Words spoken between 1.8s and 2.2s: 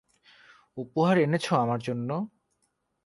জন্য?